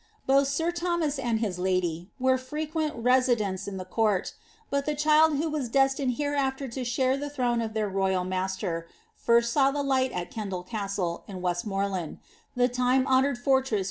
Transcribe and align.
* 0.15 0.25
Both 0.25 0.47
sir 0.47 0.71
Thomas 0.71 1.19
and 1.19 1.39
his 1.41 1.59
lady 1.59 2.09
were 2.17 2.39
frequent 2.39 2.95
residents 2.95 3.67
in 3.67 3.77
the 3.77 3.85
court; 3.85 4.33
but 4.71 4.87
the 4.87 4.95
child 4.95 5.35
who 5.37 5.47
was 5.47 5.69
destined 5.69 6.13
hereafter 6.15 6.67
to 6.69 6.83
share 6.83 7.15
the 7.17 7.29
throne 7.29 7.61
of 7.61 7.75
their 7.75 7.87
royal 7.87 8.23
master, 8.23 8.87
first 9.15 9.53
saw 9.53 9.69
the 9.69 9.83
light 9.83 10.11
at 10.11 10.31
Kendal 10.31 10.63
Castle, 10.63 11.23
in 11.27 11.39
Westmoreland, 11.39 12.17
the 12.55 12.67
time 12.67 13.05
honoured 13.05 13.37
fortress 13.37 13.45
which 13.45 13.45
bad 13.45 13.69
* 13.69 13.69
Dugdale. 13.69 13.79